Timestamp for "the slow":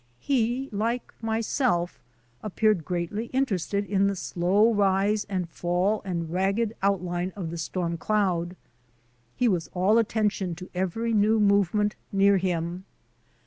4.07-4.73